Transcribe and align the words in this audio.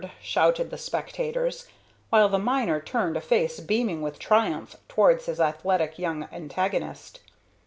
shouted 0.23 0.71
the 0.71 0.79
spectators, 0.79 1.67
while 2.09 2.27
the 2.27 2.39
miner 2.39 2.79
turned 2.81 3.15
a 3.15 3.21
face 3.21 3.59
beaming 3.59 4.01
with 4.01 4.17
triumph 4.17 4.75
towards 4.87 5.27
his 5.27 5.39
athletic 5.39 5.99
young 5.99 6.27
antagonist. 6.31 7.19